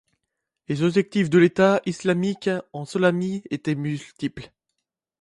[0.67, 4.51] Les objectifs de l'Etat islamique en Somalie étaient multiples.